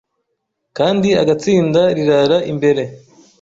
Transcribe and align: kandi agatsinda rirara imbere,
kandi 0.77 1.09
agatsinda 1.21 1.81
rirara 1.95 2.37
imbere, 2.51 2.83